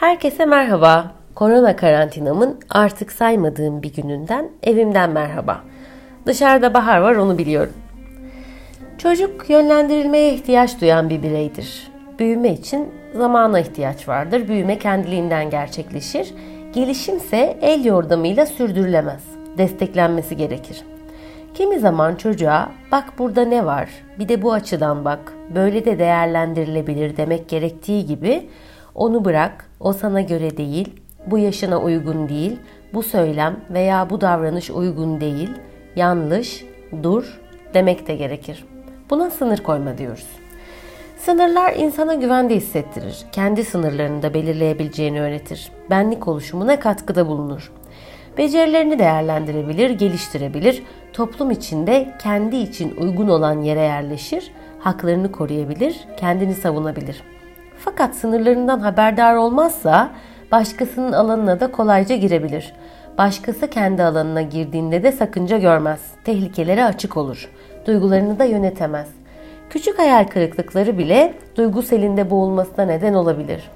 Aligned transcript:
Herkese 0.00 0.46
merhaba. 0.46 1.12
Korona 1.34 1.76
karantinamın 1.76 2.60
artık 2.70 3.12
saymadığım 3.12 3.82
bir 3.82 3.94
gününden 3.94 4.50
evimden 4.62 5.10
merhaba. 5.10 5.60
Dışarıda 6.26 6.74
bahar 6.74 6.98
var 6.98 7.14
onu 7.14 7.38
biliyorum. 7.38 7.72
Çocuk 8.98 9.50
yönlendirilmeye 9.50 10.34
ihtiyaç 10.34 10.80
duyan 10.80 11.10
bir 11.10 11.22
bireydir. 11.22 11.90
Büyüme 12.18 12.52
için 12.52 12.88
zamana 13.14 13.60
ihtiyaç 13.60 14.08
vardır. 14.08 14.48
Büyüme 14.48 14.78
kendiliğinden 14.78 15.50
gerçekleşir. 15.50 16.34
Gelişimse 16.72 17.58
el 17.62 17.84
yordamıyla 17.84 18.46
sürdürülemez. 18.46 19.24
Desteklenmesi 19.58 20.36
gerekir. 20.36 20.82
Kimi 21.54 21.78
zaman 21.78 22.14
çocuğa 22.14 22.68
bak 22.92 23.04
burada 23.18 23.44
ne 23.44 23.66
var 23.66 23.88
bir 24.18 24.28
de 24.28 24.42
bu 24.42 24.52
açıdan 24.52 25.04
bak 25.04 25.32
böyle 25.54 25.84
de 25.84 25.98
değerlendirilebilir 25.98 27.16
demek 27.16 27.48
gerektiği 27.48 28.06
gibi 28.06 28.48
onu 28.98 29.24
bırak 29.24 29.70
o 29.80 29.92
sana 29.92 30.20
göre 30.20 30.56
değil 30.56 30.94
bu 31.26 31.38
yaşına 31.38 31.80
uygun 31.80 32.28
değil 32.28 32.56
bu 32.94 33.02
söylem 33.02 33.56
veya 33.70 34.10
bu 34.10 34.20
davranış 34.20 34.70
uygun 34.70 35.20
değil 35.20 35.50
yanlış 35.96 36.64
dur 37.02 37.40
demek 37.74 38.06
de 38.08 38.16
gerekir. 38.16 38.64
Buna 39.10 39.30
sınır 39.30 39.58
koyma 39.58 39.98
diyoruz. 39.98 40.26
Sınırlar 41.18 41.74
insana 41.74 42.14
güvende 42.14 42.56
hissettirir. 42.56 43.16
Kendi 43.32 43.64
sınırlarını 43.64 44.22
da 44.22 44.34
belirleyebileceğini 44.34 45.20
öğretir. 45.20 45.72
Benlik 45.90 46.28
oluşumuna 46.28 46.80
katkıda 46.80 47.26
bulunur. 47.26 47.72
Becerilerini 48.38 48.98
değerlendirebilir, 48.98 49.90
geliştirebilir, 49.90 50.82
toplum 51.12 51.50
içinde 51.50 52.14
kendi 52.22 52.56
için 52.56 52.96
uygun 52.96 53.28
olan 53.28 53.62
yere 53.62 53.80
yerleşir, 53.80 54.52
haklarını 54.78 55.32
koruyabilir, 55.32 56.00
kendini 56.16 56.54
savunabilir. 56.54 57.22
Fakat 57.78 58.14
sınırlarından 58.14 58.78
haberdar 58.80 59.34
olmazsa 59.34 60.10
başkasının 60.52 61.12
alanına 61.12 61.60
da 61.60 61.72
kolayca 61.72 62.16
girebilir. 62.16 62.72
Başkası 63.18 63.70
kendi 63.70 64.02
alanına 64.02 64.42
girdiğinde 64.42 65.02
de 65.02 65.12
sakınca 65.12 65.58
görmez. 65.58 66.00
Tehlikelere 66.24 66.84
açık 66.84 67.16
olur. 67.16 67.50
Duygularını 67.86 68.38
da 68.38 68.44
yönetemez. 68.44 69.08
Küçük 69.70 69.98
hayal 69.98 70.24
kırıklıkları 70.24 70.98
bile 70.98 71.34
duygu 71.56 71.82
selinde 71.82 72.30
boğulmasına 72.30 72.84
neden 72.84 73.14
olabilir. 73.14 73.70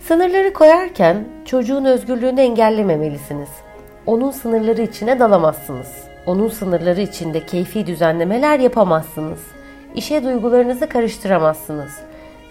Sınırları 0.00 0.52
koyarken 0.52 1.16
çocuğun 1.44 1.84
özgürlüğünü 1.84 2.40
engellememelisiniz. 2.40 3.50
Onun 4.06 4.30
sınırları 4.30 4.82
içine 4.82 5.18
dalamazsınız. 5.18 6.04
Onun 6.26 6.48
sınırları 6.48 7.00
içinde 7.00 7.46
keyfi 7.46 7.86
düzenlemeler 7.86 8.58
yapamazsınız. 8.58 9.40
İşe 9.94 10.24
duygularınızı 10.24 10.88
karıştıramazsınız. 10.88 11.92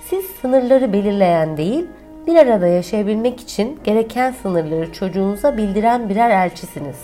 Siz 0.10 0.26
sınırları 0.26 0.94
belirleyen 0.94 1.58
değil, 1.58 1.86
bir 2.28 2.36
arada 2.36 2.68
yaşayabilmek 2.68 3.40
için 3.40 3.80
gereken 3.84 4.32
sınırları 4.32 4.94
çocuğunuza 4.94 5.58
bildiren 5.58 6.10
birer 6.10 6.30
elçisiniz. 6.30 7.00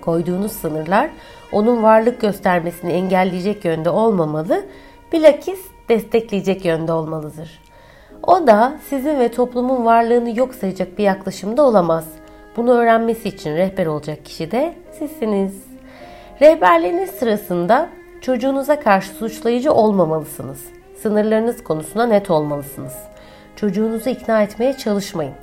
Koyduğunuz 0.00 0.52
sınırlar 0.52 1.10
onun 1.52 1.82
varlık 1.82 2.20
göstermesini 2.20 2.92
engelleyecek 2.92 3.64
yönde 3.64 3.90
olmamalı, 3.90 4.64
bilakis 5.12 5.60
destekleyecek 5.88 6.64
yönde 6.64 6.92
olmalıdır. 6.92 7.60
O 8.22 8.46
da 8.46 8.74
sizin 8.88 9.20
ve 9.20 9.30
toplumun 9.30 9.84
varlığını 9.84 10.38
yok 10.38 10.54
sayacak 10.54 10.98
bir 10.98 11.04
yaklaşımda 11.04 11.62
olamaz. 11.62 12.08
Bunu 12.56 12.72
öğrenmesi 12.72 13.28
için 13.28 13.56
rehber 13.56 13.86
olacak 13.86 14.24
kişi 14.24 14.50
de 14.50 14.74
sizsiniz. 14.98 15.64
Rehberliğiniz 16.40 17.10
sırasında 17.10 17.88
çocuğunuza 18.20 18.80
karşı 18.80 19.10
suçlayıcı 19.10 19.72
olmamalısınız. 19.72 20.81
Sınırlarınız 21.02 21.64
konusunda 21.64 22.06
net 22.06 22.30
olmalısınız. 22.30 22.94
Çocuğunuzu 23.56 24.10
ikna 24.10 24.42
etmeye 24.42 24.76
çalışmayın. 24.76 25.34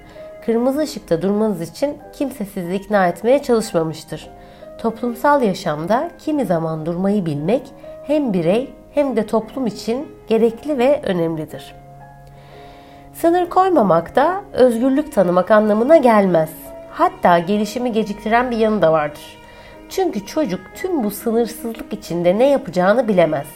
Kırmızı 0.46 0.80
ışıkta 0.80 1.22
durmanız 1.22 1.62
için 1.62 1.98
kimse 2.14 2.46
sizi 2.46 2.76
ikna 2.76 3.08
etmeye 3.08 3.42
çalışmamıştır. 3.42 4.30
Toplumsal 4.78 5.44
yaşamda 5.44 6.12
kimi 6.20 6.46
zaman 6.46 6.86
durmayı 6.86 7.26
bilmek 7.26 7.62
hem 8.04 8.34
birey 8.34 8.74
hem 8.94 9.16
de 9.16 9.26
toplum 9.26 9.68
için 9.68 10.08
gerekli 10.28 10.78
ve 10.78 11.02
önemlidir. 11.04 11.76
Sınır 13.14 13.50
koymamak 13.50 14.16
da 14.16 14.42
özgürlük 14.54 15.14
tanımak 15.14 15.52
anlamına 15.52 15.98
gelmez. 15.98 16.50
Hatta 16.92 17.40
gelişimi 17.40 17.92
geciktiren 17.92 18.52
bir 18.52 18.58
yanı 18.58 18.82
da 18.82 18.92
vardır. 18.92 19.38
Çünkü 19.90 20.26
çocuk 20.26 20.62
tüm 20.76 21.04
bu 21.04 21.12
sınırsızlık 21.12 21.94
içinde 21.94 22.38
ne 22.38 22.50
yapacağını 22.50 23.08
bilemez. 23.08 23.48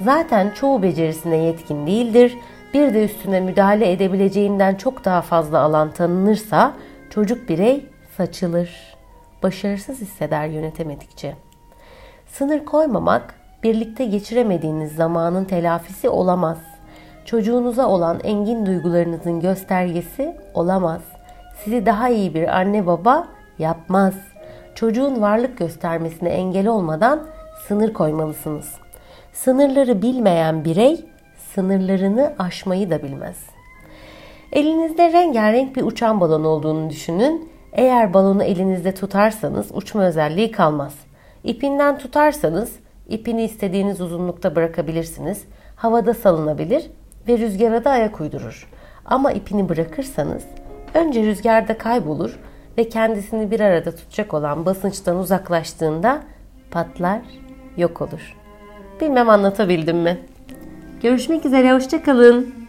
Zaten 0.00 0.50
çoğu 0.50 0.82
becerisine 0.82 1.36
yetkin 1.36 1.86
değildir. 1.86 2.38
Bir 2.74 2.94
de 2.94 3.04
üstüne 3.04 3.40
müdahale 3.40 3.92
edebileceğinden 3.92 4.74
çok 4.74 5.04
daha 5.04 5.22
fazla 5.22 5.58
alan 5.58 5.90
tanınırsa 5.90 6.72
çocuk 7.10 7.48
birey 7.48 7.86
saçılır. 8.16 8.96
Başarısız 9.42 10.00
hisseder 10.00 10.46
yönetemedikçe. 10.46 11.36
Sınır 12.26 12.64
koymamak 12.64 13.34
birlikte 13.62 14.04
geçiremediğiniz 14.04 14.92
zamanın 14.92 15.44
telafisi 15.44 16.08
olamaz 16.08 16.58
çocuğunuza 17.30 17.88
olan 17.88 18.20
engin 18.24 18.66
duygularınızın 18.66 19.40
göstergesi 19.40 20.36
olamaz. 20.54 21.02
Sizi 21.64 21.86
daha 21.86 22.08
iyi 22.08 22.34
bir 22.34 22.58
anne 22.58 22.86
baba 22.86 23.28
yapmaz. 23.58 24.14
Çocuğun 24.74 25.20
varlık 25.20 25.58
göstermesine 25.58 26.28
engel 26.28 26.66
olmadan 26.66 27.26
sınır 27.68 27.92
koymalısınız. 27.92 28.74
Sınırları 29.32 30.02
bilmeyen 30.02 30.64
birey 30.64 31.04
sınırlarını 31.54 32.34
aşmayı 32.38 32.90
da 32.90 33.02
bilmez. 33.02 33.36
Elinizde 34.52 35.12
rengarenk 35.12 35.76
bir 35.76 35.82
uçan 35.82 36.20
balon 36.20 36.44
olduğunu 36.44 36.90
düşünün. 36.90 37.50
Eğer 37.72 38.14
balonu 38.14 38.42
elinizde 38.42 38.94
tutarsanız 38.94 39.70
uçma 39.74 40.04
özelliği 40.04 40.50
kalmaz. 40.50 40.94
İpinden 41.44 41.98
tutarsanız 41.98 42.72
ipini 43.08 43.44
istediğiniz 43.44 44.00
uzunlukta 44.00 44.56
bırakabilirsiniz. 44.56 45.44
Havada 45.76 46.14
salınabilir 46.14 46.90
ve 47.28 47.38
rüzgara 47.38 47.84
da 47.84 47.90
ayak 47.90 48.20
uydurur. 48.20 48.68
Ama 49.04 49.32
ipini 49.32 49.68
bırakırsanız 49.68 50.44
önce 50.94 51.22
rüzgarda 51.22 51.78
kaybolur 51.78 52.38
ve 52.78 52.88
kendisini 52.88 53.50
bir 53.50 53.60
arada 53.60 53.96
tutacak 53.96 54.34
olan 54.34 54.66
basınçtan 54.66 55.16
uzaklaştığında 55.16 56.22
patlar, 56.70 57.20
yok 57.76 58.00
olur. 58.00 58.39
Bilmem 59.00 59.30
anlatabildim 59.30 59.96
mi? 59.96 60.18
Görüşmek 61.02 61.46
üzere, 61.46 61.74
hoşçakalın. 61.74 62.59